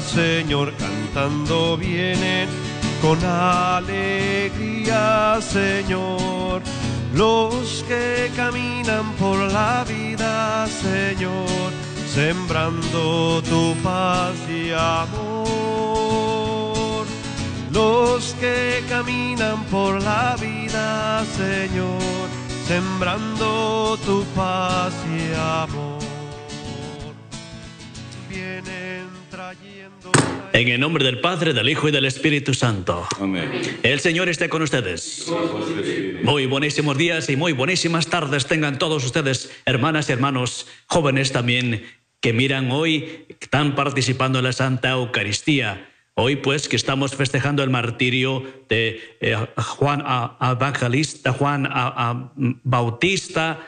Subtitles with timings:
[0.00, 2.48] Señor, cantando vienen
[3.00, 4.92] con alegría,
[5.40, 6.60] Señor.
[7.14, 11.70] Los que caminan por la vida, Señor,
[12.12, 15.44] sembrando tu paz y amor.
[17.70, 22.28] Los que caminan por la vida, Señor,
[22.66, 25.93] sembrando tu paz y amor.
[30.52, 33.06] En el nombre del Padre, del Hijo y del Espíritu Santo.
[33.20, 33.50] Amén.
[33.82, 35.26] El Señor esté con ustedes.
[36.22, 41.84] Muy buenísimos días y muy buenísimas tardes tengan todos ustedes, hermanas y hermanos, jóvenes también,
[42.20, 45.90] que miran hoy, que están participando en la Santa Eucaristía.
[46.14, 51.70] Hoy pues que estamos festejando el martirio de eh, Juan a- a Evangelista, Juan a-
[52.10, 53.66] a Bautista,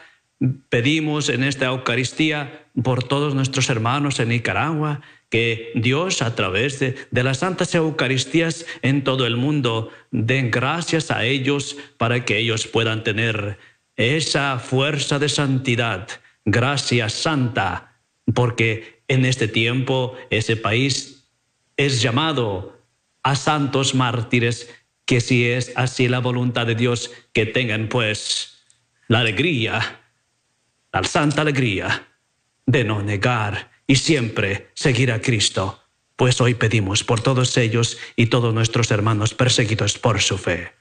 [0.68, 6.96] pedimos en esta Eucaristía por todos nuestros hermanos en Nicaragua, que Dios a través de,
[7.10, 13.02] las santas Eucaristías en todo el mundo den gracias a ellos para que ellos puedan
[13.02, 13.58] tener
[13.96, 16.08] esa fuerza de santidad.
[16.44, 17.98] Gracias Santa,
[18.34, 21.28] porque en este tiempo ese país
[21.76, 22.80] es llamado
[23.22, 24.72] a santos mártires,
[25.04, 28.64] que si es así la voluntad de Dios, que tengan pues
[29.08, 30.00] la alegría,
[30.92, 32.06] la santa alegría
[32.64, 35.80] de no negar y siempre seguir a Cristo.
[36.16, 40.72] Pues hoy pedimos por todos ellos y todos nuestros hermanos perseguidos por su fe.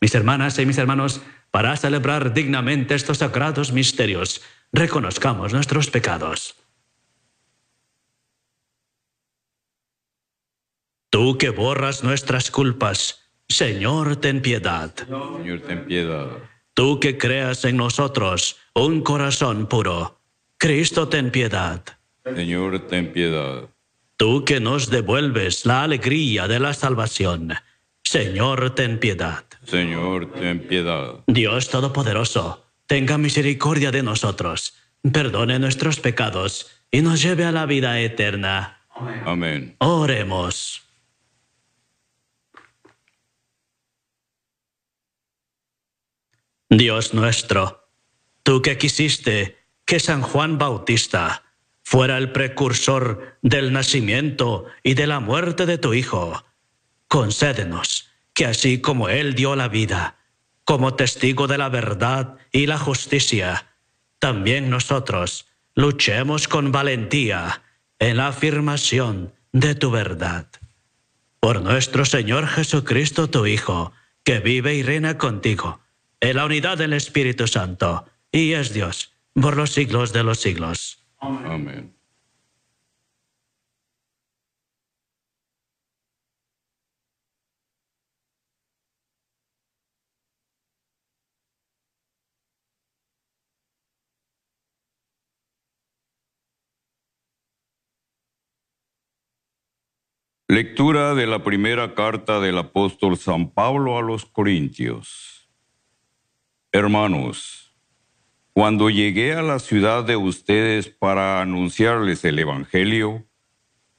[0.00, 6.56] Mis hermanas y mis hermanos, para celebrar dignamente estos sagrados misterios, reconozcamos nuestros pecados.
[11.10, 14.92] Tú que borras nuestras culpas, Señor, ten piedad.
[14.94, 16.28] Señor, ten piedad.
[16.74, 20.20] Tú que creas en nosotros un corazón puro,
[20.58, 21.82] Cristo, ten piedad.
[22.34, 23.68] Señor, ten piedad.
[24.16, 27.54] Tú que nos devuelves la alegría de la salvación,
[28.02, 29.44] Señor, ten piedad.
[29.64, 31.22] Señor, ten piedad.
[31.26, 34.74] Dios Todopoderoso, tenga misericordia de nosotros,
[35.12, 38.86] perdone nuestros pecados y nos lleve a la vida eterna.
[39.24, 39.76] Amén.
[39.78, 40.82] Oremos.
[46.68, 47.88] Dios nuestro,
[48.42, 51.45] tú que quisiste que San Juan Bautista
[51.86, 56.44] fuera el precursor del nacimiento y de la muerte de tu Hijo,
[57.06, 60.16] concédenos que así como Él dio la vida,
[60.64, 63.68] como testigo de la verdad y la justicia,
[64.18, 67.62] también nosotros luchemos con valentía
[68.00, 70.48] en la afirmación de tu verdad.
[71.38, 73.92] Por nuestro Señor Jesucristo, tu Hijo,
[74.24, 75.78] que vive y reina contigo,
[76.18, 81.05] en la unidad del Espíritu Santo, y es Dios por los siglos de los siglos.
[81.18, 81.96] Amén.
[100.48, 105.50] Lectura de la primera carta del apóstol San Pablo a los Corintios.
[106.70, 107.65] Hermanos,
[108.56, 113.26] cuando llegué a la ciudad de ustedes para anunciarles el Evangelio,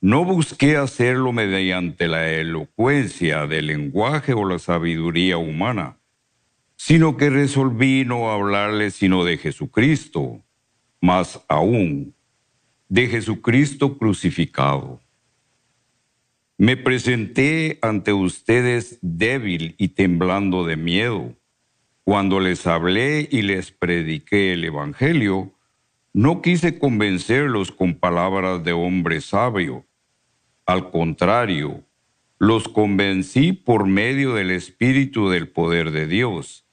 [0.02, 6.00] no busqué hacerlo mediante la elocuencia del lenguaje o la sabiduría humana,
[6.76, 10.44] sino que resolví no hablarles sino de Jesucristo,
[11.02, 12.16] más aún
[12.90, 15.00] de Jesucristo crucificado.
[16.58, 21.36] Me presenté ante ustedes débil y temblando de miedo.
[22.08, 25.52] Cuando les hablé y les prediqué el Evangelio,
[26.14, 29.86] no quise convencerlos con palabras de hombre sabio.
[30.66, 31.84] Al contrario,
[32.40, 36.66] los convencí por medio del Espíritu del poder de Dios,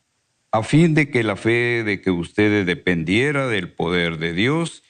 [0.53, 4.85] a fin de que la fe de que ustedes dependiera del poder de Dios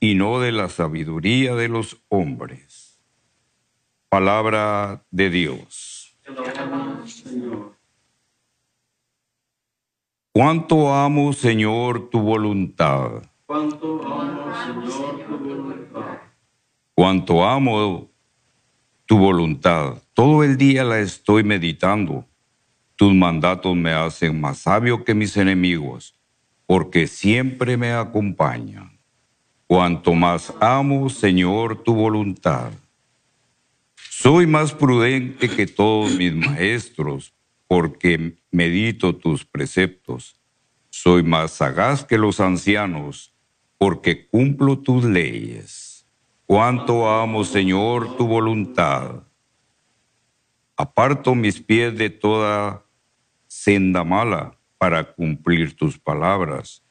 [0.00, 3.00] y no de la sabiduría de los hombres.
[4.08, 6.18] Palabra de Dios.
[10.36, 13.22] Cuánto amo, Señor, tu voluntad.
[13.46, 16.18] Cuánto amo, Señor, tu voluntad.
[16.92, 18.10] Cuánto amo
[19.06, 20.02] tu voluntad.
[20.12, 22.26] Todo el día la estoy meditando.
[22.96, 26.18] Tus mandatos me hacen más sabio que mis enemigos,
[26.66, 28.98] porque siempre me acompañan.
[29.68, 32.72] Cuanto más amo, Señor, tu voluntad.
[34.10, 37.33] Soy más prudente que todos mis maestros,
[37.66, 40.40] porque medito tus preceptos.
[40.90, 43.34] Soy más sagaz que los ancianos,
[43.78, 46.06] porque cumplo tus leyes.
[46.46, 49.22] Cuánto amo, Señor, tu voluntad.
[50.76, 52.84] Aparto mis pies de toda
[53.46, 56.82] senda mala para cumplir tus palabras.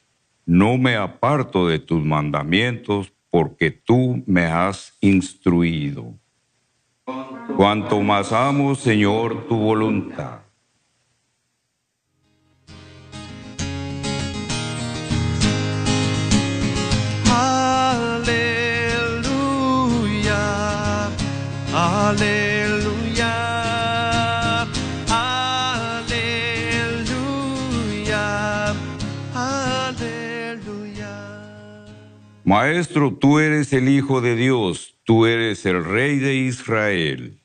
[0.46, 6.14] No me aparto de tus mandamientos porque tú me has instruido.
[7.56, 10.43] Cuanto más amo, Señor, tu voluntad.
[22.08, 23.32] Aleluya,
[25.08, 26.14] aleluya,
[29.34, 31.12] aleluya.
[32.44, 37.43] Maestro, tú eres el Hijo de Dios, tú eres el Rey de Israel.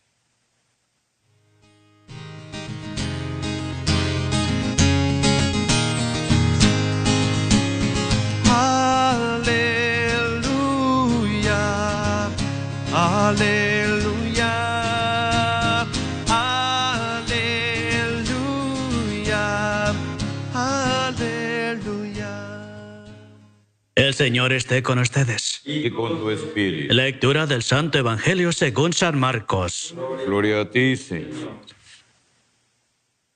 [24.09, 25.61] El Señor esté con ustedes.
[25.65, 26.91] Y con tu espíritu.
[26.95, 29.94] Lectura del Santo Evangelio según San Marcos.
[30.25, 31.51] Gloria a ti, Señor.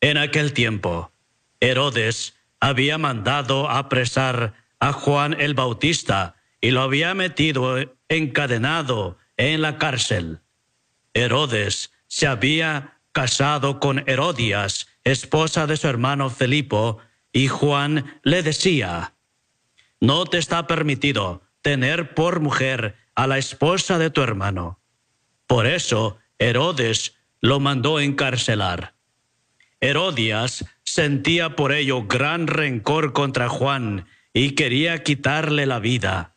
[0.01, 1.11] En aquel tiempo,
[1.59, 7.75] Herodes había mandado apresar a Juan el Bautista y lo había metido
[8.09, 10.39] encadenado en la cárcel.
[11.13, 16.97] Herodes se había casado con Herodias, esposa de su hermano Felipo,
[17.31, 19.12] y Juan le decía,
[20.03, 24.81] no te está permitido tener por mujer a la esposa de tu hermano.
[25.47, 28.95] Por eso Herodes lo mandó encarcelar.
[29.79, 36.35] Herodias sentía por ello gran rencor contra Juan y quería quitarle la vida.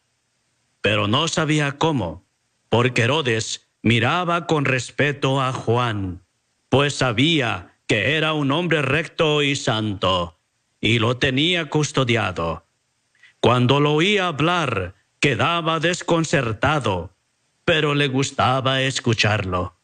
[0.81, 2.25] Pero no sabía cómo,
[2.69, 6.23] porque Herodes miraba con respeto a Juan,
[6.69, 10.39] pues sabía que era un hombre recto y santo,
[10.81, 12.66] y lo tenía custodiado.
[13.41, 17.17] Cuando lo oía hablar, quedaba desconcertado,
[17.65, 19.77] pero le gustaba escucharlo.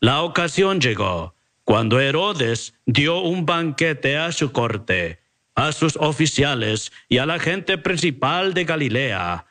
[0.00, 1.34] La ocasión llegó
[1.64, 5.20] cuando Herodes dio un banquete a su corte,
[5.54, 9.46] a sus oficiales y a la gente principal de Galilea,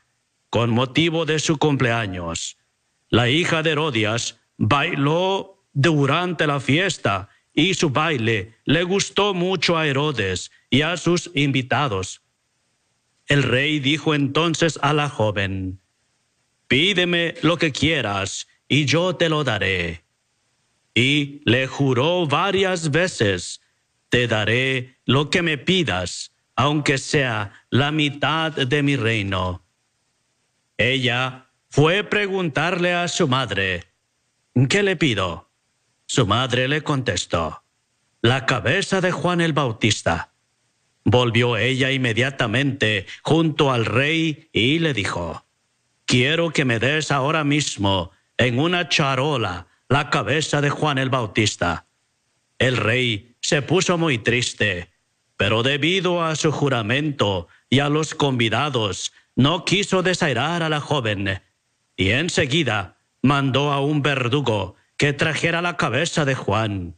[0.49, 2.57] con motivo de su cumpleaños.
[3.09, 9.85] La hija de Herodias bailó durante la fiesta y su baile le gustó mucho a
[9.85, 12.21] Herodes y a sus invitados.
[13.27, 15.79] El rey dijo entonces a la joven,
[16.67, 20.03] Pídeme lo que quieras y yo te lo daré.
[20.93, 23.61] Y le juró varias veces,
[24.09, 29.65] Te daré lo que me pidas, aunque sea la mitad de mi reino.
[30.77, 33.83] Ella fue preguntarle a su madre,
[34.69, 35.51] ¿qué le pido?
[36.05, 37.63] Su madre le contestó,
[38.21, 40.33] la cabeza de Juan el Bautista.
[41.09, 45.45] Volvió ella inmediatamente junto al rey y le dijo,
[46.05, 51.87] quiero que me des ahora mismo en una charola la cabeza de Juan el Bautista.
[52.59, 54.91] El rey se puso muy triste,
[55.37, 61.41] pero debido a su juramento y a los convidados, no quiso desairar a la joven,
[61.95, 66.97] y enseguida mandó a un verdugo que trajera la cabeza de Juan.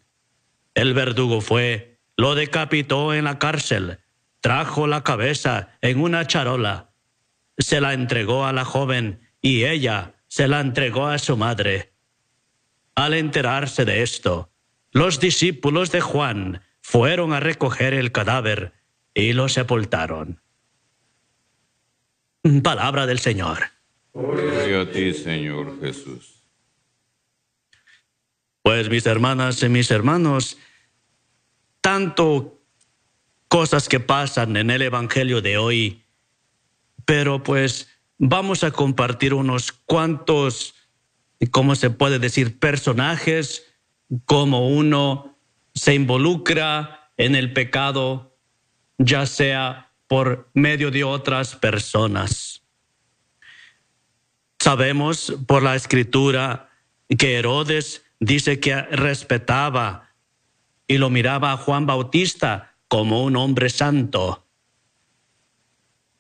[0.74, 4.00] El verdugo fue, lo decapitó en la cárcel,
[4.42, 6.92] trajo la cabeza en una charola,
[7.58, 11.94] se la entregó a la joven y ella se la entregó a su madre.
[12.96, 14.52] Al enterarse de esto,
[14.92, 18.74] los discípulos de Juan fueron a recoger el cadáver
[19.14, 20.42] y lo sepultaron.
[22.64, 23.66] Palabra del Señor.
[24.14, 26.44] Gloria a ti, Señor Jesús.
[28.62, 30.58] Pues mis hermanas y mis hermanos,
[31.82, 32.59] tanto
[33.50, 36.04] cosas que pasan en el Evangelio de hoy,
[37.04, 37.90] pero pues
[38.20, 40.76] vamos a compartir unos cuantos,
[41.52, 43.66] ¿cómo se puede decir?, personajes,
[44.26, 45.36] cómo uno
[45.74, 48.38] se involucra en el pecado,
[49.00, 52.62] ya sea por medio de otras personas.
[54.60, 56.70] Sabemos por la escritura
[57.18, 60.12] que Herodes dice que respetaba
[60.88, 64.46] y lo miraba a Juan Bautista como un hombre santo.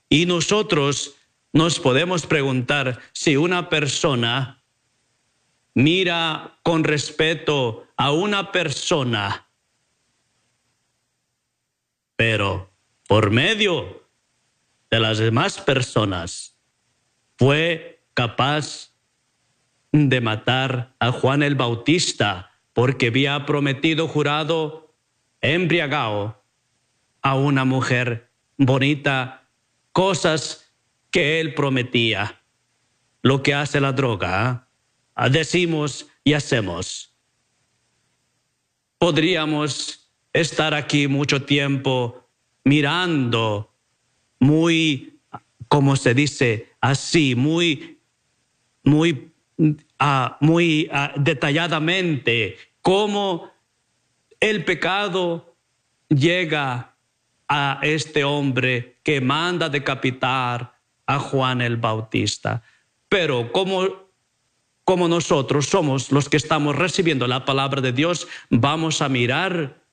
[0.07, 1.15] Y nosotros
[1.51, 4.63] nos podemos preguntar si una persona
[5.73, 9.49] mira con respeto a una persona,
[12.15, 12.71] pero
[13.07, 14.07] por medio
[14.91, 16.55] de las demás personas
[17.37, 18.93] fue capaz
[19.91, 24.93] de matar a Juan el Bautista porque había prometido jurado
[25.41, 26.38] embriagado
[27.29, 29.47] a una mujer bonita,
[29.91, 30.73] cosas
[31.11, 32.41] que él prometía.
[33.21, 34.67] Lo que hace la droga,
[35.13, 35.29] ¿ah?
[35.29, 37.13] decimos y hacemos.
[38.97, 42.27] Podríamos estar aquí mucho tiempo
[42.63, 43.75] mirando
[44.39, 45.19] muy,
[45.67, 47.99] como se dice, así, muy,
[48.83, 49.31] muy,
[49.99, 53.51] ah, muy ah, detalladamente cómo
[54.39, 55.55] el pecado
[56.07, 56.88] llega
[57.49, 62.61] a este hombre que manda decapitar a Juan el Bautista.
[63.09, 63.87] Pero como,
[64.83, 69.83] como nosotros somos los que estamos recibiendo la palabra de Dios, vamos a mirar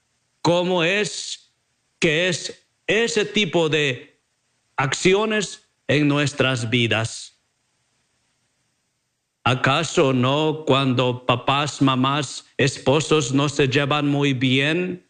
[0.43, 1.55] cómo es
[1.99, 4.21] que es ese tipo de
[4.77, 7.41] acciones en nuestras vidas.
[9.45, 15.09] ¿Acaso no cuando papás, mamás, esposos no se llevan muy bien?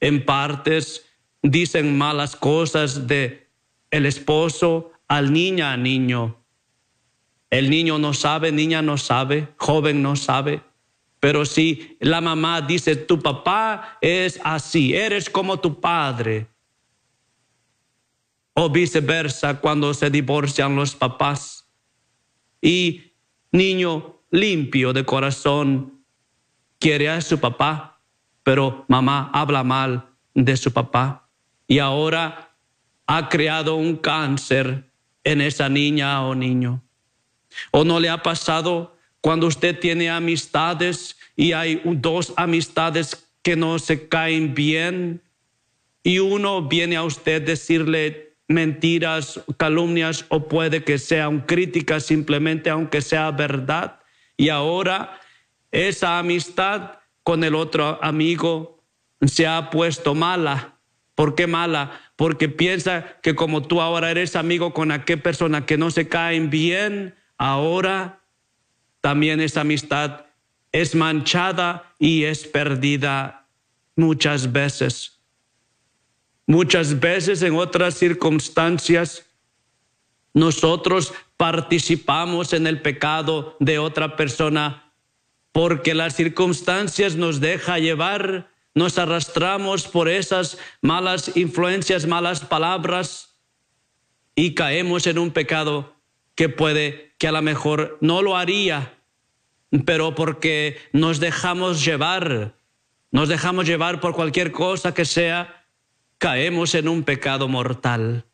[0.00, 1.05] En partes
[1.42, 3.48] dicen malas cosas de
[3.90, 6.42] el esposo al niña niño.
[7.50, 10.62] El niño no sabe, niña no sabe, joven no sabe.
[11.20, 16.48] Pero si la mamá dice, tu papá es así, eres como tu padre.
[18.52, 21.68] O viceversa cuando se divorcian los papás.
[22.60, 23.12] Y
[23.52, 26.04] niño limpio de corazón
[26.78, 28.00] quiere a su papá,
[28.42, 31.25] pero mamá habla mal de su papá
[31.66, 32.50] y ahora
[33.06, 34.84] ha creado un cáncer
[35.24, 36.82] en esa niña o niño.
[37.70, 43.78] ¿O no le ha pasado cuando usted tiene amistades y hay dos amistades que no
[43.78, 45.22] se caen bien
[46.02, 53.00] y uno viene a usted decirle mentiras, calumnias o puede que sean críticas simplemente aunque
[53.00, 54.00] sea verdad.
[54.36, 55.18] Y ahora
[55.72, 58.84] esa amistad con el otro amigo
[59.26, 60.75] se ha puesto mala.
[61.16, 62.00] ¿Por qué mala?
[62.14, 66.50] Porque piensa que como tú ahora eres amigo con aquella persona que no se caen
[66.50, 68.20] bien, ahora
[69.00, 70.26] también esa amistad
[70.72, 73.48] es manchada y es perdida
[73.96, 75.18] muchas veces.
[76.46, 79.26] Muchas veces en otras circunstancias
[80.34, 84.92] nosotros participamos en el pecado de otra persona
[85.50, 93.38] porque las circunstancias nos deja llevar, nos arrastramos por esas malas influencias, malas palabras
[94.34, 95.96] y caemos en un pecado
[96.34, 98.98] que puede, que a lo mejor no lo haría,
[99.86, 102.54] pero porque nos dejamos llevar,
[103.10, 105.64] nos dejamos llevar por cualquier cosa que sea
[106.18, 108.26] caemos en un pecado mortal.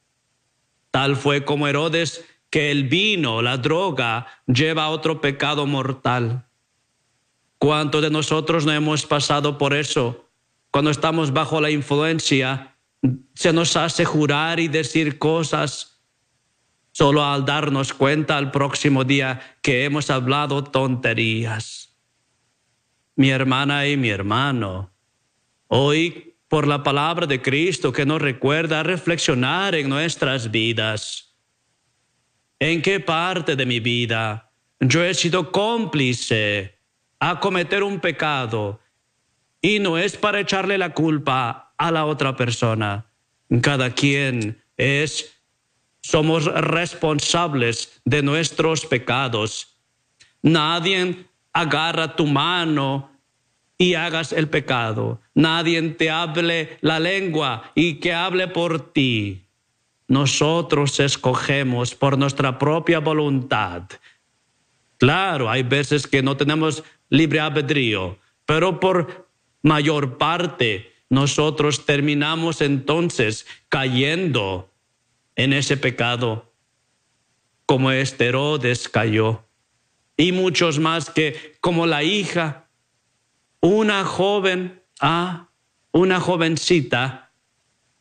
[0.91, 6.47] Tal fue como Herodes que el vino, la droga, lleva a otro pecado mortal.
[7.59, 10.29] ¿Cuántos de nosotros no hemos pasado por eso?
[10.73, 12.79] Cuando estamos bajo la influencia,
[13.35, 16.03] se nos hace jurar y decir cosas
[16.93, 21.95] solo al darnos cuenta al próximo día que hemos hablado tonterías.
[23.17, 24.91] Mi hermana y mi hermano,
[25.69, 31.37] hoy por la palabra de Cristo que nos recuerda reflexionar en nuestras vidas.
[32.59, 34.51] ¿En qué parte de mi vida
[34.81, 36.79] yo he sido cómplice
[37.21, 38.82] a cometer un pecado?
[39.63, 43.07] Y no es para echarle la culpa a la otra persona.
[43.63, 45.33] Cada quien es,
[46.03, 49.79] somos responsables de nuestros pecados.
[50.43, 53.11] Nadie agarra tu mano
[53.79, 55.21] y hagas el pecado.
[55.35, 59.45] Nadie te hable la lengua y que hable por ti.
[60.09, 63.85] Nosotros escogemos por nuestra propia voluntad.
[64.99, 69.22] Claro, hay veces que no tenemos libre albedrío, pero por
[69.63, 70.93] mayor parte.
[71.09, 74.71] Nosotros terminamos entonces cayendo
[75.37, 76.53] en ese pecado,
[77.67, 79.45] como este Herodes cayó,
[80.17, 82.69] y muchos más que como la hija
[83.61, 85.49] una joven, ah,
[85.93, 87.31] una jovencita,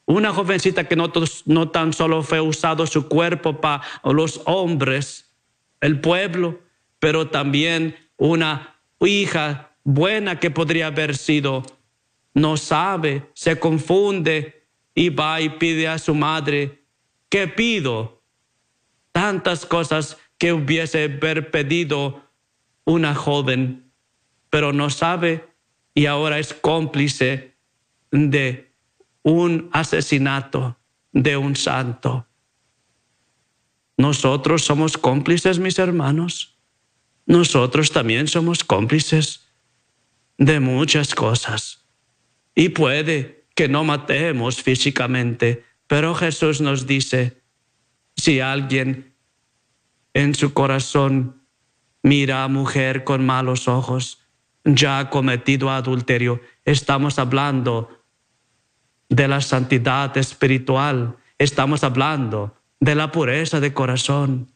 [0.05, 1.11] una jovencita que no,
[1.45, 5.31] no tan solo fue usado su cuerpo para los hombres,
[5.79, 6.59] el pueblo,
[6.99, 11.63] pero también una hija buena que podría haber sido,
[12.33, 16.83] no sabe, se confunde y va y pide a su madre,
[17.29, 18.23] ¿qué pido?
[19.11, 22.23] Tantas cosas que hubiese haber pedido
[22.85, 23.91] una joven,
[24.50, 25.45] pero no sabe
[25.93, 27.55] y ahora es cómplice
[28.11, 28.73] de
[29.23, 30.77] un asesinato
[31.11, 32.27] de un santo.
[33.97, 36.57] nosotros somos cómplices, mis hermanos.
[37.27, 39.40] Nosotros también somos cómplices
[40.38, 41.85] de muchas cosas.
[42.55, 47.41] Y puede que no matemos físicamente, pero Jesús nos dice,
[48.15, 49.15] si alguien
[50.13, 51.43] en su corazón
[52.03, 54.19] mira a mujer con malos ojos,
[54.63, 56.41] ya ha cometido adulterio.
[56.65, 57.89] Estamos hablando
[59.09, 64.51] de la santidad espiritual, estamos hablando de la pureza de corazón.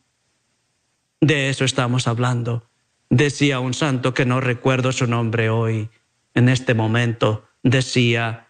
[1.21, 2.69] De eso estamos hablando.
[3.09, 5.89] Decía un santo que no recuerdo su nombre hoy,
[6.33, 8.49] en este momento, decía,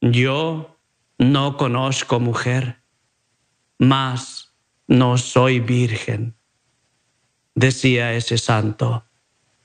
[0.00, 0.78] yo
[1.18, 2.82] no conozco mujer,
[3.78, 4.54] mas
[4.86, 6.36] no soy virgen.
[7.54, 9.04] Decía ese santo,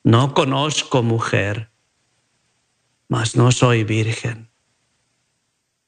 [0.03, 1.71] no conozco mujer,
[3.07, 4.49] mas no soy virgen.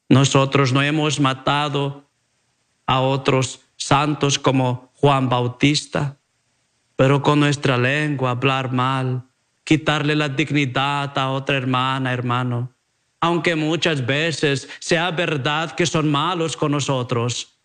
[0.07, 2.09] Nosotros no hemos matado
[2.85, 6.19] a otros santos como Juan Bautista,
[6.95, 9.23] pero con nuestra lengua hablar mal,
[9.63, 12.71] quitarle la dignidad a otra hermana, hermano,
[13.19, 17.59] aunque muchas veces sea verdad que son malos con nosotros,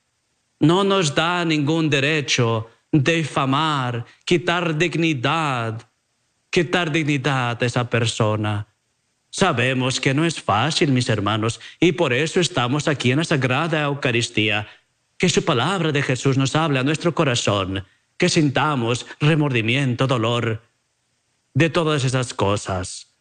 [0.58, 5.80] no nos da ningún derecho difamar, quitar dignidad,
[6.50, 8.66] quitar dignidad a esa persona.
[9.30, 13.82] Sabemos que no es fácil, mis hermanos, y por eso estamos aquí en la Sagrada
[13.82, 14.66] Eucaristía.
[15.16, 17.84] Que su palabra de Jesús nos hable a nuestro corazón,
[18.20, 20.62] que sintamos remordimiento, dolor
[21.54, 23.14] de todas esas cosas.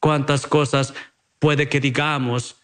[0.00, 0.94] ¿Cuántas cosas
[1.38, 2.56] puede que digamos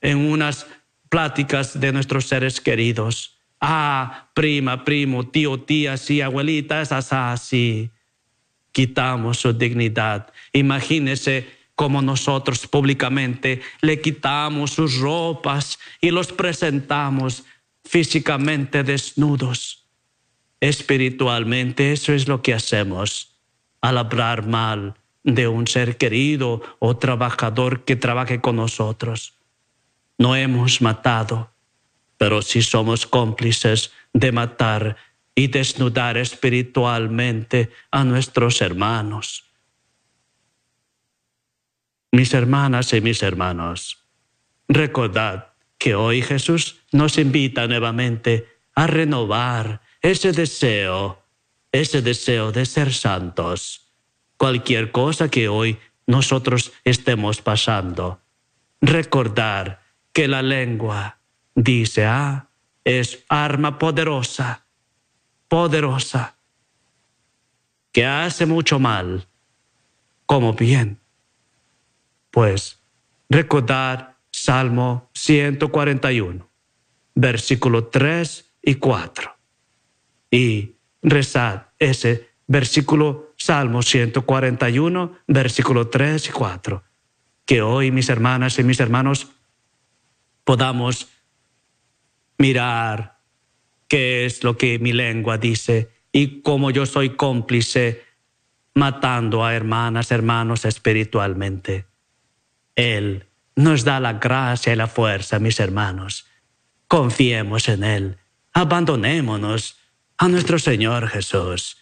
[0.00, 0.66] en unas
[1.08, 3.38] pláticas de nuestros seres queridos?
[3.60, 7.88] Ah, prima, primo, tío, tía, sí, abuelita, es así.
[8.72, 10.32] Quitamos su dignidad.
[10.52, 17.44] Imagínese como nosotros públicamente le quitamos sus ropas y los presentamos
[17.84, 19.79] físicamente desnudos.
[20.60, 23.36] Espiritualmente eso es lo que hacemos
[23.80, 24.94] al hablar mal
[25.24, 29.34] de un ser querido o trabajador que trabaje con nosotros.
[30.18, 31.50] No hemos matado,
[32.18, 34.96] pero sí somos cómplices de matar
[35.34, 39.50] y desnudar espiritualmente a nuestros hermanos
[42.12, 43.98] mis hermanas y mis hermanos,
[44.68, 51.22] recordad que hoy Jesús nos invita nuevamente a renovar ese deseo,
[51.72, 53.92] ese deseo de ser santos.
[54.36, 58.20] Cualquier cosa que hoy nosotros estemos pasando,
[58.80, 59.82] recordar
[60.12, 61.18] que la lengua,
[61.54, 62.48] dice, ah,
[62.84, 64.66] es arma poderosa,
[65.48, 66.36] poderosa,
[67.92, 69.28] que hace mucho mal
[70.26, 71.00] como bien.
[72.30, 72.80] Pues
[73.28, 76.48] recordar Salmo 141,
[77.14, 79.39] versículo 3 y 4.
[80.30, 86.84] Y rezar ese versículo Salmo 141, versículo 3 y 4.
[87.46, 89.28] Que hoy, mis hermanas y mis hermanos,
[90.44, 91.08] podamos
[92.38, 93.18] mirar
[93.88, 98.04] qué es lo que mi lengua dice y cómo yo soy cómplice
[98.74, 101.86] matando a hermanas, hermanos espiritualmente.
[102.76, 106.26] Él nos da la gracia y la fuerza, mis hermanos.
[106.88, 108.18] Confiemos en Él.
[108.52, 109.79] Abandonémonos
[110.20, 111.78] a nuestro Señor Jesús.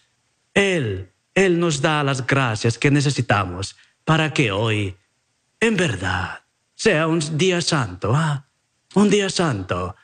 [0.53, 3.75] Él, Él nos da las gracias que necesitamos
[4.05, 4.95] para que hoy,
[5.59, 8.15] en verdad, sea un día santo.
[8.15, 8.47] ¿ah?
[8.95, 9.97] Un día santo.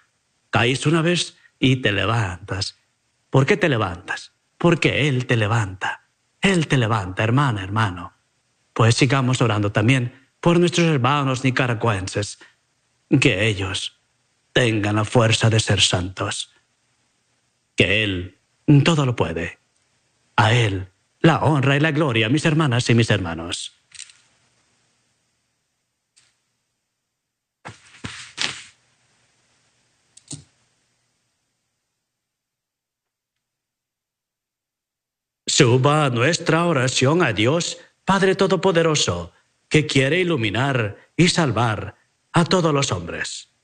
[0.50, 2.78] Caís una vez y te levantas.
[3.30, 4.34] ¿Por qué te levantas?
[4.58, 6.10] Porque Él te levanta.
[6.42, 8.12] Él te levanta, hermana, hermano.
[8.74, 12.38] Pues sigamos orando también por nuestros hermanos nicaragüenses,
[13.22, 14.02] que ellos
[14.52, 16.55] tengan la fuerza de ser santos,
[17.76, 18.38] que Él
[18.84, 19.60] todo lo puede.
[20.36, 23.74] A Él la honra y la gloria, mis hermanas y mis hermanos.
[35.48, 39.32] Suba nuestra oración a Dios, Padre Todopoderoso
[39.70, 41.96] que quiere iluminar y salvar
[42.32, 43.55] a todos los hombres.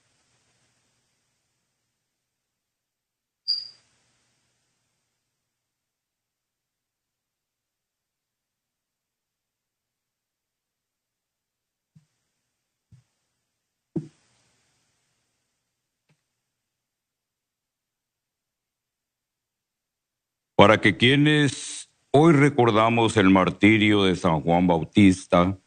[20.62, 25.58] Para que quienes hoy recordamos el martirio de San Juan Bautista,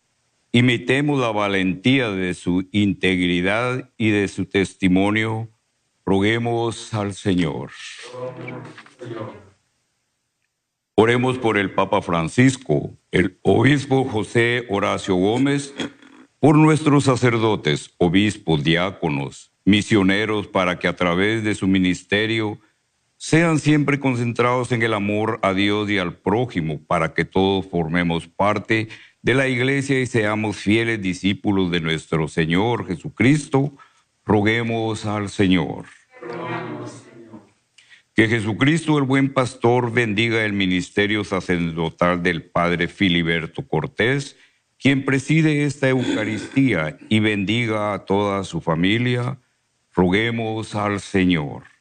[0.52, 5.48] Imitemos la valentía de su integridad y de su testimonio
[6.06, 7.72] Roguemos al Señor.
[10.94, 15.74] Oremos por el Papa Francisco, el obispo José Horacio Gómez,
[16.38, 22.60] por nuestros sacerdotes, obispos, diáconos, misioneros, para que a través de su ministerio
[23.24, 28.28] sean siempre concentrados en el amor a Dios y al prójimo, para que todos formemos
[28.28, 28.88] parte
[29.22, 33.72] de la iglesia y seamos fieles discípulos de nuestro Señor Jesucristo.
[34.26, 35.86] Roguemos al Señor.
[38.14, 44.36] Que Jesucristo, el buen pastor, bendiga el ministerio sacerdotal del Padre Filiberto Cortés,
[44.78, 49.38] quien preside esta Eucaristía y bendiga a toda su familia.
[49.94, 51.73] Roguemos al Señor.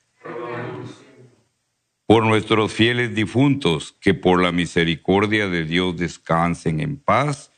[2.06, 7.52] Por nuestros fieles difuntos, que por la misericordia de Dios descansen en paz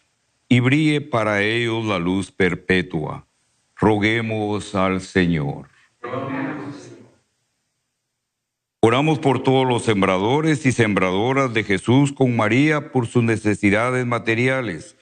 [0.47, 3.25] y brille para ellos la luz perpetua.
[3.75, 5.69] Roguemos al Señor.
[8.87, 14.95] Oramos por todos los sembradores y sembradoras de Jesús con María por sus necesidades materiales,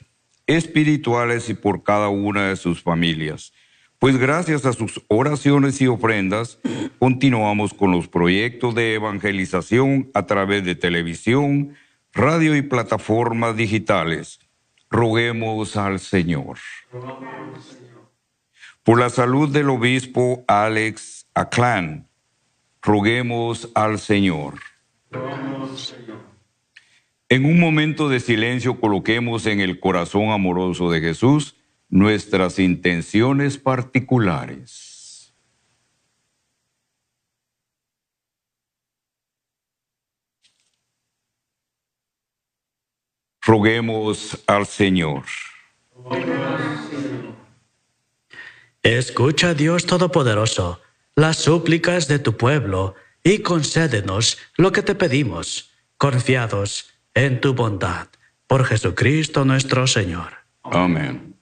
[0.47, 3.51] espirituales y por cada una de sus familias.
[4.03, 6.59] Pues gracias a sus oraciones y ofrendas,
[6.99, 11.77] continuamos con los proyectos de evangelización a través de televisión,
[12.11, 14.41] radio y plataformas digitales.
[14.89, 16.57] Roguemos al Señor.
[18.83, 22.09] Por la salud del obispo Alex Aclan,
[22.81, 24.55] roguemos al Señor.
[27.29, 31.55] En un momento de silencio coloquemos en el corazón amoroso de Jesús
[31.93, 35.31] nuestras intenciones particulares.
[43.43, 45.25] Roguemos al Señor.
[48.81, 50.81] Escucha, Dios Todopoderoso,
[51.15, 58.07] las súplicas de tu pueblo y concédenos lo que te pedimos, confiados en tu bondad,
[58.47, 60.33] por Jesucristo nuestro Señor.
[60.63, 61.32] Amén.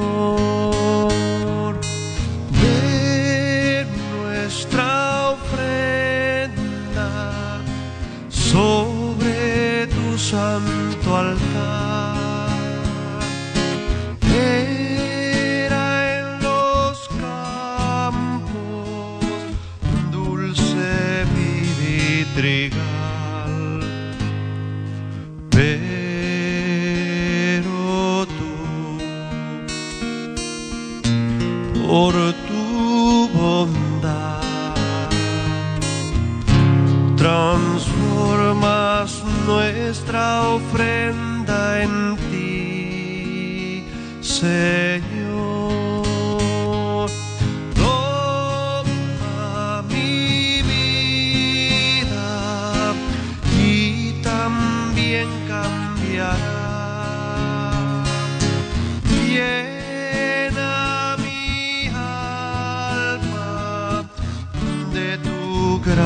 [2.62, 7.10] Ven nuestra ofrenda
[8.30, 10.71] sobre tu santo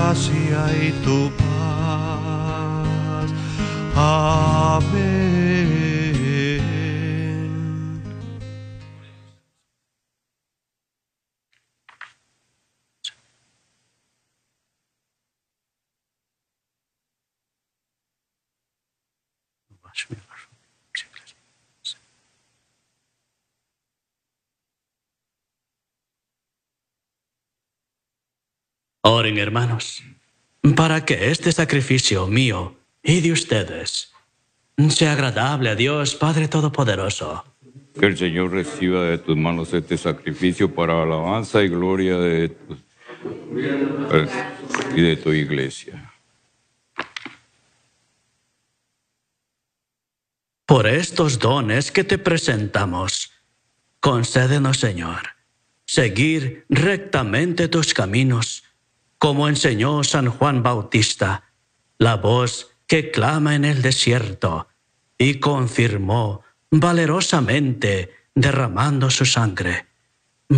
[0.07, 1.47] gracia y tu paz.
[3.97, 5.45] Amén.
[29.09, 30.03] Oren, hermanos,
[30.75, 34.12] para que este sacrificio mío y de ustedes
[34.88, 37.45] sea agradable a Dios Padre Todopoderoso.
[38.01, 42.77] Que el Señor reciba de tus manos este sacrificio para alabanza y gloria de tu,
[44.97, 46.12] y de tu iglesia.
[50.66, 53.31] Por estos dones que te presentamos,
[54.01, 55.37] concédenos, Señor,
[55.85, 58.64] seguir rectamente tus caminos,
[59.18, 61.44] como enseñó San Juan Bautista,
[61.98, 64.68] la voz que clama en el desierto,
[65.18, 69.87] y confirmó valerosamente derramando su sangre.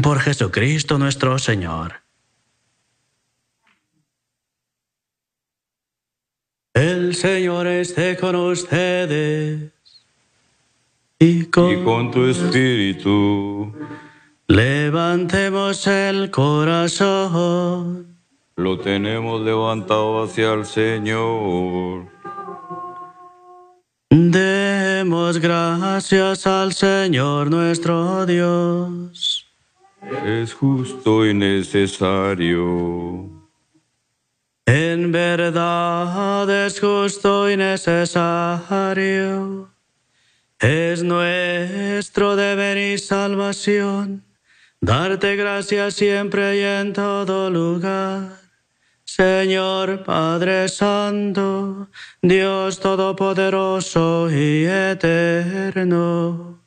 [0.02, 2.02] Por Jesucristo nuestro Señor.
[6.74, 9.72] El Señor esté con ustedes.
[11.18, 13.74] Y con, Y con tu espíritu
[14.46, 18.07] Levantemos el corazón.
[18.58, 22.08] Lo tenemos levantado hacia el Señor.
[24.10, 29.46] Demos gracias al Señor nuestro Dios.
[30.26, 33.30] Es justo y necesario.
[34.66, 38.10] En verdad es justo y necesario.
[40.58, 44.24] Es nuestro deber y salvación
[44.80, 48.37] darte gracias siempre y en todo lugar.
[49.18, 51.88] Señor Padre Santo,
[52.22, 56.60] Dios Todopoderoso y Eterno,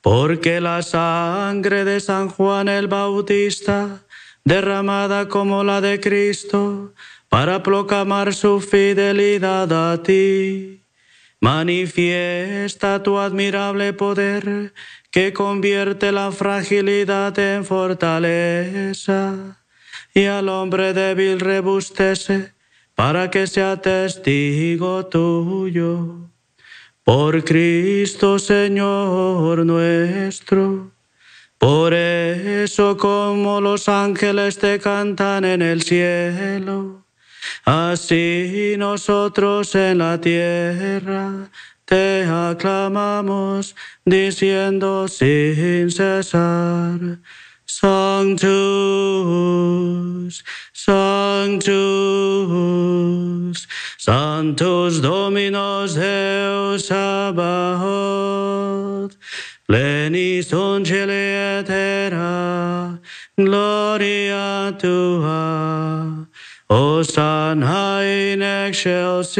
[0.00, 4.04] porque la sangre de San Juan el Bautista,
[4.44, 6.94] derramada como la de Cristo,
[7.28, 10.84] para proclamar su fidelidad a ti,
[11.40, 14.72] manifiesta tu admirable poder
[15.10, 19.58] que convierte la fragilidad en fortaleza
[20.14, 22.52] y al hombre débil rebustece
[22.94, 26.28] para que sea testigo tuyo.
[27.04, 30.92] Por Cristo Señor nuestro.
[31.58, 37.06] Por eso como los ángeles te cantan en el cielo,
[37.64, 41.50] así nosotros en la tierra
[41.84, 47.20] te aclamamos diciendo sin cesar.
[47.80, 48.44] Sanctus,
[50.74, 51.70] Sanctus,
[53.96, 57.96] Sanctus Dominus Deus Sabaoth,
[59.66, 63.00] plenis unceli et terra,
[63.38, 66.28] gloria tua,
[66.68, 69.38] Hosanna in excelsis,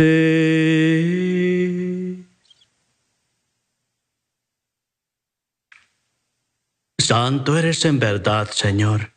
[6.98, 9.12] Santo eres en verdad, Señor,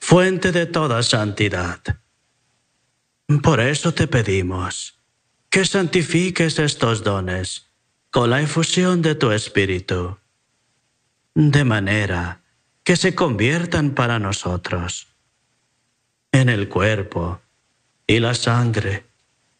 [0.00, 1.80] fuente de toda santidad.
[3.42, 4.98] Por eso te pedimos
[5.48, 7.73] que santifiques estos dones
[8.14, 10.18] con la efusión de tu Espíritu,
[11.34, 12.42] de manera
[12.84, 15.08] que se conviertan para nosotros
[16.30, 17.40] en el cuerpo
[18.06, 19.04] y la sangre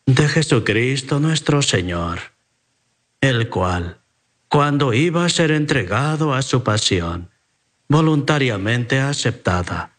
[0.07, 2.21] de Jesucristo nuestro Señor,
[3.21, 3.99] el cual,
[4.47, 7.31] cuando iba a ser entregado a su pasión,
[7.89, 9.97] voluntariamente aceptada,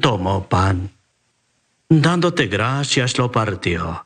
[0.00, 0.90] tomó pan,
[1.88, 4.04] dándote gracias lo partió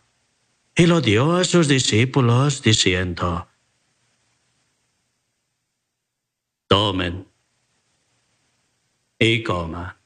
[0.77, 3.49] y lo dio a sus discípulos diciendo,
[6.69, 7.27] tomen
[9.19, 9.97] y coman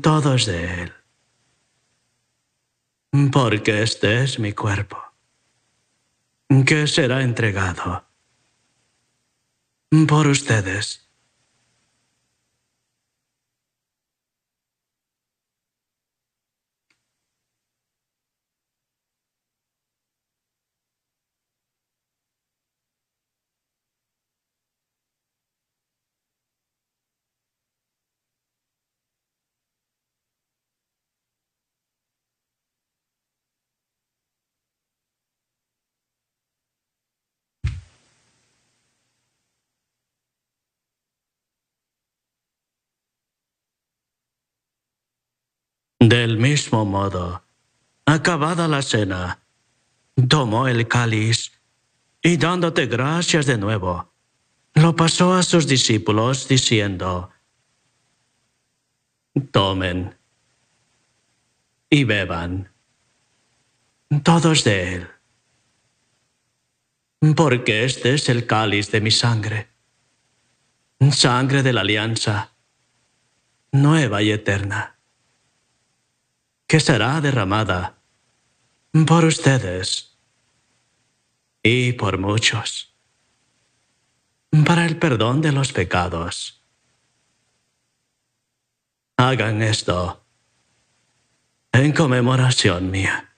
[0.00, 0.92] todos de él,
[3.30, 4.98] porque este es mi cuerpo,
[6.66, 8.04] que será entregado
[10.08, 11.01] por ustedes.
[46.12, 47.42] Del mismo modo,
[48.04, 49.40] acabada la cena,
[50.28, 51.52] tomó el cáliz
[52.20, 54.12] y dándote gracias de nuevo,
[54.74, 57.30] lo pasó a sus discípulos diciendo,
[59.52, 60.14] tomen
[61.88, 62.70] y beban
[64.22, 65.08] todos de él,
[67.34, 69.70] porque este es el cáliz de mi sangre,
[71.10, 72.52] sangre de la alianza,
[73.70, 74.91] nueva y eterna
[76.72, 77.98] que será derramada
[79.06, 80.16] por ustedes
[81.62, 82.96] y por muchos
[84.64, 86.62] para el perdón de los pecados.
[89.18, 90.24] Hagan esto
[91.72, 93.31] en conmemoración mía.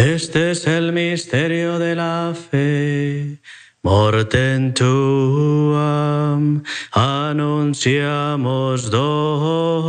[0.00, 3.38] Este es el misterio de la fe.
[3.82, 9.82] Morten tuam annunciamos Domine,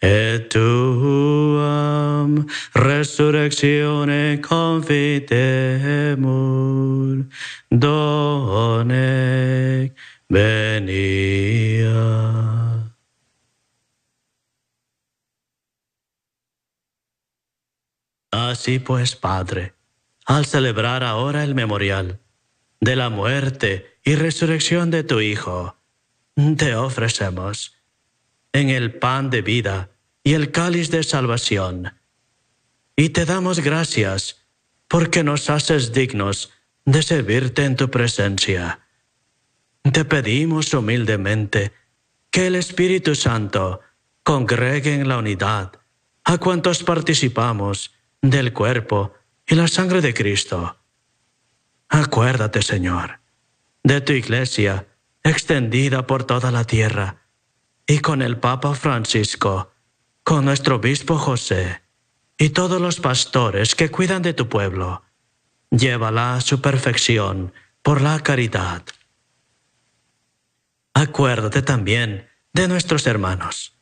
[0.00, 7.26] et tuam resurrectione confitemur,
[7.70, 9.92] donec.
[18.38, 19.74] Así pues, Padre,
[20.24, 22.20] al celebrar ahora el memorial
[22.80, 25.76] de la muerte y resurrección de tu Hijo,
[26.56, 27.74] te ofrecemos
[28.52, 29.90] en el pan de vida
[30.22, 31.94] y el cáliz de salvación.
[32.94, 34.46] Y te damos gracias
[34.86, 36.52] porque nos haces dignos
[36.84, 38.86] de servirte en tu presencia.
[39.82, 41.72] Te pedimos humildemente
[42.30, 43.80] que el Espíritu Santo
[44.22, 45.72] congregue en la unidad
[46.22, 49.14] a cuantos participamos del cuerpo
[49.46, 50.76] y la sangre de Cristo.
[51.88, 53.20] Acuérdate, Señor,
[53.82, 54.86] de tu iglesia
[55.22, 57.22] extendida por toda la tierra
[57.86, 59.72] y con el Papa Francisco,
[60.22, 61.82] con nuestro obispo José
[62.36, 65.02] y todos los pastores que cuidan de tu pueblo.
[65.70, 67.52] Llévala a su perfección
[67.82, 68.82] por la caridad.
[70.94, 73.78] Acuérdate también de nuestros hermanos,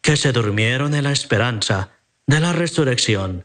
[0.00, 1.90] que se durmieron en la esperanza
[2.26, 3.44] de la resurrección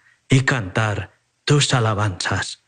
[0.31, 1.11] y cantar
[1.43, 2.63] tus alabanzas.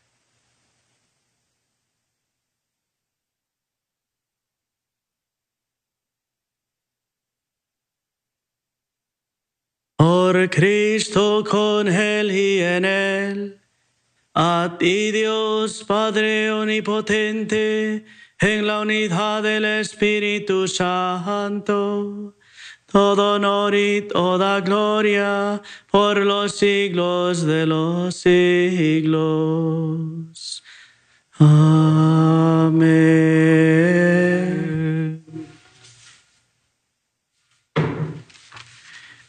[9.96, 13.60] Por Cristo con Él y en Él,
[14.34, 18.04] a ti Dios Padre Omnipotente,
[18.40, 22.36] en la unidad del Espíritu Santo
[22.94, 29.42] todo honor y toda gloria por los siglos de los siglos.
[31.40, 32.84] Amén.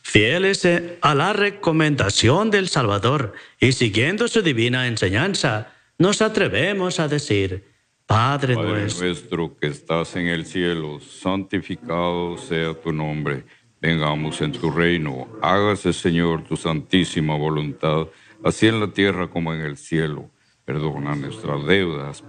[0.03, 0.67] Fieles
[1.01, 7.74] a la recomendación del Salvador y siguiendo su divina enseñanza, nos atrevemos a decir,
[8.05, 13.45] Padre, Padre nuestro, nuestro que estás en el cielo, santificado sea tu nombre.
[13.81, 15.27] Vengamos en tu reino.
[15.41, 18.07] Hágase, Señor, tu santísima voluntad,
[18.43, 20.29] así en la tierra como en el cielo.
[20.65, 22.23] Perdona nuestras deudas,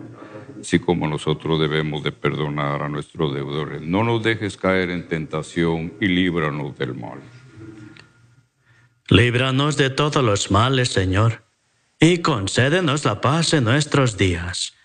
[0.60, 3.80] así como nosotros debemos de perdonar a nuestros deudores.
[3.80, 7.20] No nos dejes caer en tentación y líbranos del mal.
[9.08, 11.44] líbranos de todos los males, Señor,
[11.98, 14.75] y concédenos la paz en nuestros días,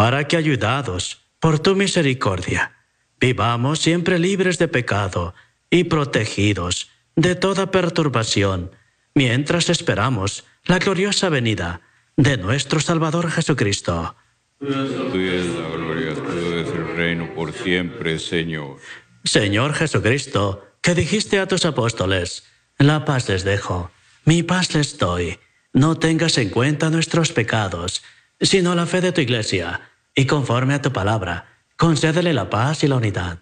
[0.00, 2.72] para que, ayudados por tu misericordia,
[3.20, 5.34] vivamos siempre libres de pecado
[5.68, 8.70] y protegidos de toda perturbación,
[9.14, 11.82] mientras esperamos la gloriosa venida
[12.16, 14.16] de nuestro Salvador Jesucristo.
[14.58, 18.78] Tuya es la gloria, tuyo es el reino por siempre, Señor.
[19.24, 22.44] Señor Jesucristo, que dijiste a tus apóstoles,
[22.78, 23.90] la paz les dejo,
[24.24, 25.38] mi paz les doy.
[25.74, 28.02] No tengas en cuenta nuestros pecados,
[28.40, 31.46] sino la fe de tu iglesia, y conforme a tu palabra,
[31.76, 33.38] concédele la paz y la unidad.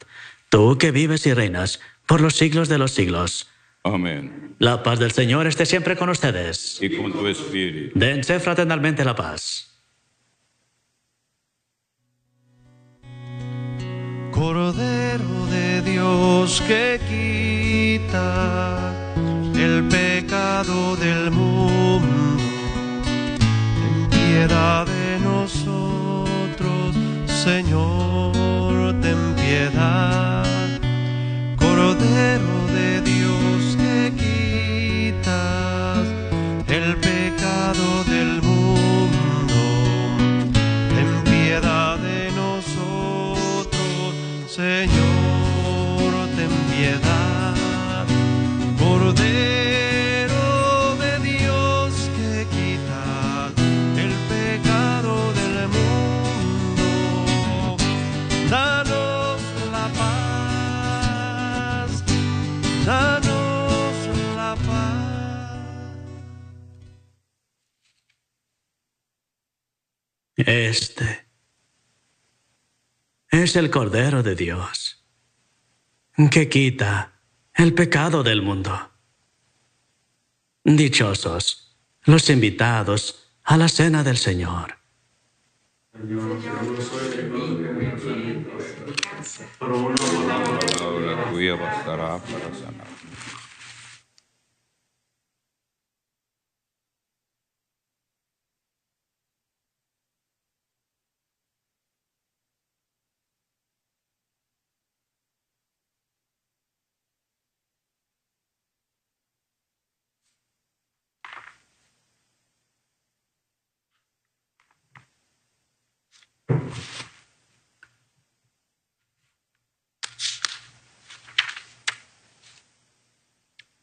[0.48, 3.48] Tú que vives y reinas por los siglos de los siglos.
[3.84, 4.56] Amén.
[4.58, 6.78] La paz del Señor esté siempre con ustedes.
[6.80, 7.98] Y con tu espíritu.
[7.98, 9.66] Dense fraternalmente la paz.
[14.32, 18.94] Cordero de Dios que quita
[19.56, 22.42] el pecado del mundo,
[23.02, 25.07] ten piedad de
[27.68, 30.42] Señor, ten piedad.
[31.58, 32.57] Cordero
[70.50, 71.28] Este
[73.30, 75.04] es el Cordero de Dios
[76.30, 77.20] que quita
[77.52, 78.72] el pecado del mundo.
[80.64, 84.78] Dichosos los invitados a la cena del Señor.
[89.58, 92.67] Palabra tuya bastará para sanar.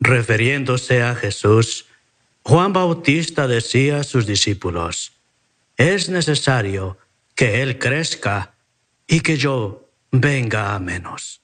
[0.05, 1.87] Refiriéndose a Jesús,
[2.43, 5.13] Juan Bautista decía a sus discípulos,
[5.77, 6.99] es necesario
[7.33, 8.53] que Él crezca
[9.07, 11.41] y que yo venga a menos.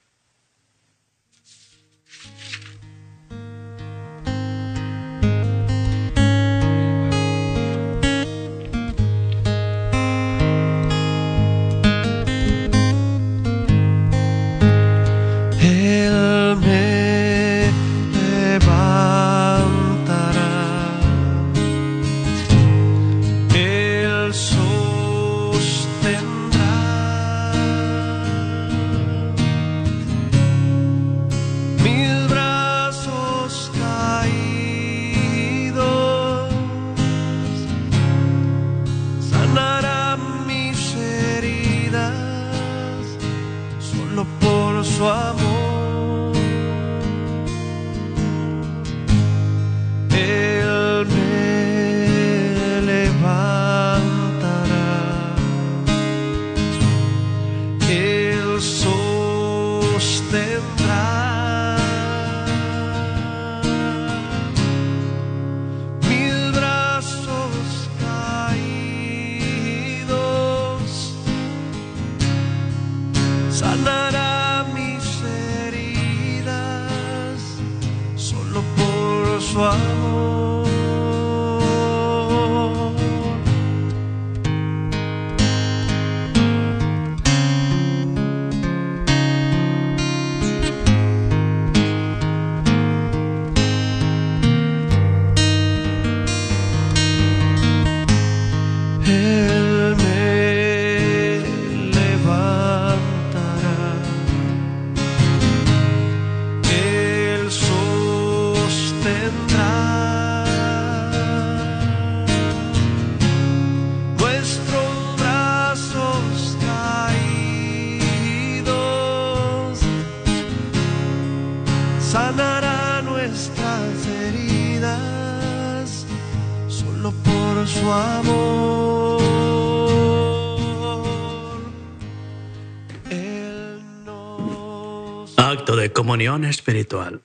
[135.42, 137.24] Acto de comunión espiritual.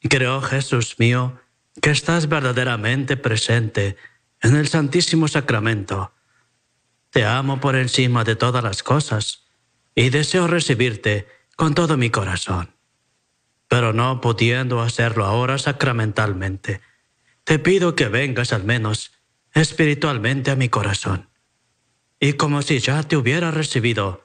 [0.00, 1.40] Creo, Jesús mío,
[1.82, 3.96] que estás verdaderamente presente
[4.40, 6.14] en el Santísimo Sacramento.
[7.10, 9.42] Te amo por encima de todas las cosas
[9.96, 11.26] y deseo recibirte
[11.56, 12.76] con todo mi corazón.
[13.66, 16.80] Pero no pudiendo hacerlo ahora sacramentalmente,
[17.42, 19.10] te pido que vengas al menos
[19.52, 21.28] espiritualmente a mi corazón.
[22.20, 24.24] Y como si ya te hubiera recibido,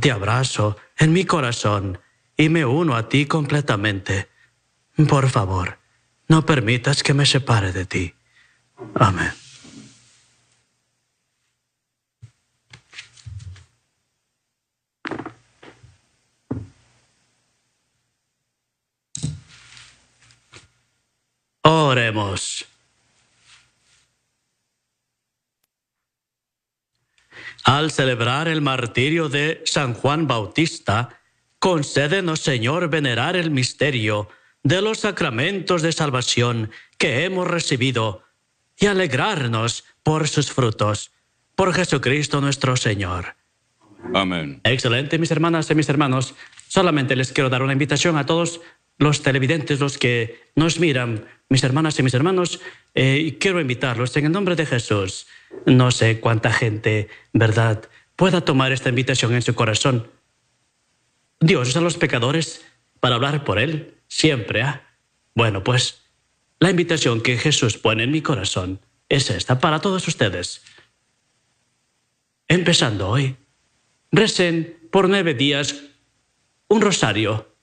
[0.00, 1.98] te abrazo en mi corazón
[2.36, 4.28] y me uno a ti completamente.
[5.08, 5.78] Por favor,
[6.28, 8.14] no permitas que me separe de ti.
[8.94, 9.32] Amén.
[21.62, 22.75] Oremos.
[27.66, 31.18] Al celebrar el martirio de San Juan Bautista,
[31.58, 34.28] concédenos, Señor, venerar el misterio
[34.62, 38.22] de los sacramentos de salvación que hemos recibido
[38.78, 41.10] y alegrarnos por sus frutos.
[41.56, 43.34] Por Jesucristo nuestro Señor.
[44.14, 44.60] Amén.
[44.62, 46.36] Excelente, mis hermanas y mis hermanos.
[46.68, 48.60] Solamente les quiero dar una invitación a todos
[48.98, 52.60] los televidentes, los que nos miran, mis hermanas y mis hermanos,
[52.94, 55.26] eh, quiero invitarlos en el nombre de Jesús.
[55.64, 60.10] No sé cuánta gente, ¿verdad?, pueda tomar esta invitación en su corazón.
[61.40, 62.64] Dios usa a los pecadores
[63.00, 64.86] para hablar por Él, siempre, ¿ah?
[65.34, 66.02] Bueno, pues
[66.58, 68.80] la invitación que Jesús pone en mi corazón
[69.10, 70.62] es esta para todos ustedes.
[72.48, 73.36] empezando hoy,
[74.12, 75.82] recen por nueve días
[76.68, 77.55] un rosario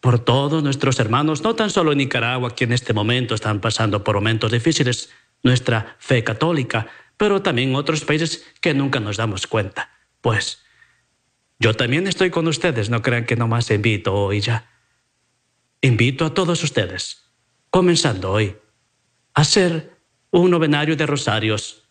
[0.00, 4.04] por todos nuestros hermanos, no tan solo en Nicaragua, que en este momento están pasando
[4.04, 5.10] por momentos difíciles,
[5.42, 9.90] nuestra fe católica, pero también otros países que nunca nos damos cuenta.
[10.20, 10.62] Pues
[11.58, 14.70] yo también estoy con ustedes, no crean que nomás invito hoy ya.
[15.80, 17.24] Invito a todos ustedes,
[17.70, 18.56] comenzando hoy,
[19.34, 19.96] a hacer
[20.30, 21.84] un novenario de rosarios.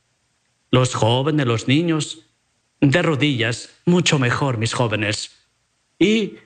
[0.71, 2.27] Los jóvenes, los niños,
[2.79, 5.31] de rodillas, mucho mejor, mis jóvenes.
[5.99, 6.37] Y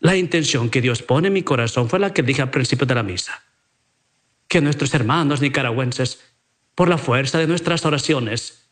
[0.00, 2.94] la intención que Dios pone en mi corazón fue la que dije al principio de
[2.94, 3.42] la misa.
[4.48, 6.20] Que nuestros hermanos nicaragüenses,
[6.74, 8.70] por la fuerza de nuestras oraciones,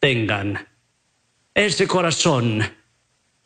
[0.00, 0.68] tengan
[1.54, 2.62] ese corazón.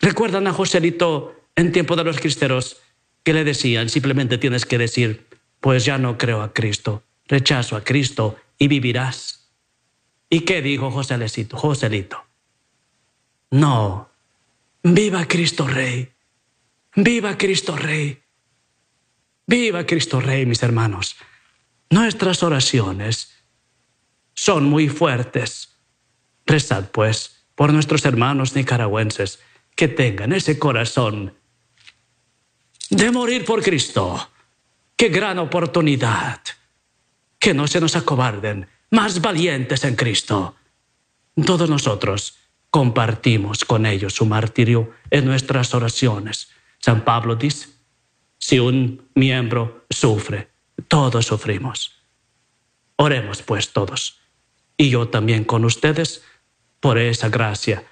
[0.00, 2.78] Recuerdan a Joselito en tiempo de los cristeros
[3.22, 5.26] que le decían, simplemente tienes que decir,
[5.60, 9.52] pues ya no creo a Cristo, rechazo a Cristo y vivirás.
[10.30, 11.58] ¿Y qué dijo Joselito?
[11.58, 12.24] Joselito.
[13.50, 14.10] No,
[14.82, 16.10] viva Cristo Rey
[16.94, 18.22] Viva Cristo Rey.
[19.46, 21.16] Viva Cristo Rey, mis hermanos.
[21.88, 23.32] Nuestras oraciones
[24.34, 25.76] son muy fuertes.
[26.44, 29.40] Rezad, pues, por nuestros hermanos nicaragüenses
[29.74, 31.34] que tengan ese corazón
[32.90, 34.30] de morir por Cristo.
[34.94, 36.40] Qué gran oportunidad.
[37.38, 40.56] Que no se nos acobarden, más valientes en Cristo.
[41.46, 42.36] Todos nosotros
[42.68, 46.50] compartimos con ellos su martirio en nuestras oraciones
[46.84, 47.68] San Pablo dice,
[48.38, 50.50] si un miembro sufre,
[50.88, 52.02] todos sufrimos.
[52.96, 54.20] Oremos pues todos,
[54.76, 56.24] y yo también con ustedes,
[56.80, 57.84] por esa gracia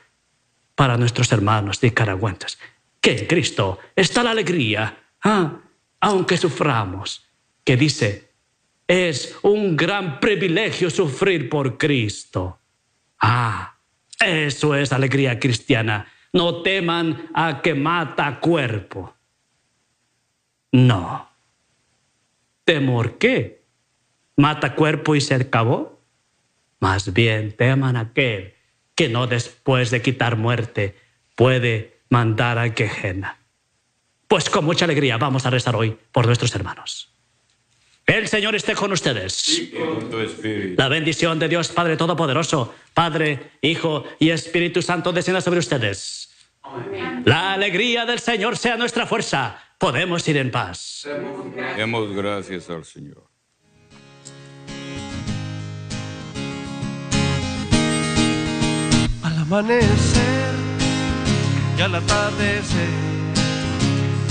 [0.75, 2.59] para nuestros hermanos nicaragüenses,
[3.01, 5.61] que en Cristo está la alegría, ¿ah?
[6.01, 7.27] aunque suframos,
[7.63, 8.33] que dice,
[8.89, 12.59] es un gran privilegio sufrir por Cristo.
[13.21, 13.77] Ah,
[14.19, 19.15] eso es alegría cristiana no teman a que mata cuerpo.
[20.73, 21.29] No.
[22.65, 23.65] ¿Temor qué?
[24.37, 26.01] ¿Mata cuerpo y se acabó?
[26.79, 28.55] Más bien teman a aquel
[28.95, 30.97] que no después de quitar muerte
[31.35, 33.39] puede mandar a quejena.
[34.29, 37.10] Pues con mucha alegría vamos a rezar hoy por nuestros hermanos.
[38.11, 39.71] El Señor esté con ustedes.
[40.77, 46.29] La bendición de Dios Padre Todopoderoso, Padre, Hijo y Espíritu Santo descienda sobre ustedes.
[47.25, 49.63] La alegría del Señor sea nuestra fuerza.
[49.79, 51.07] Podemos ir en paz.
[51.77, 53.29] Demos gracias al Señor.
[59.23, 60.55] Al amanecer
[61.79, 62.89] y al atardecer,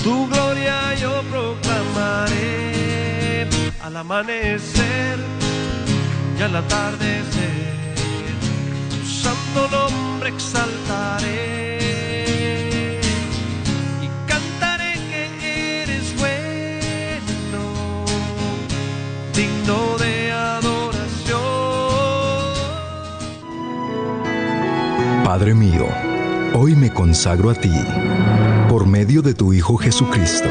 [0.04, 2.99] tu gloria yo proclamaré
[3.82, 5.18] al amanecer
[6.38, 7.94] y al atardecer,
[8.90, 11.40] tu santo nombre exaltaré
[14.02, 14.92] y cantaré
[15.40, 18.04] que eres bueno,
[19.34, 21.40] digno de adoración.
[25.24, 25.86] Padre mío,
[26.52, 27.72] hoy me consagro a ti
[28.68, 30.50] por medio de tu Hijo Jesucristo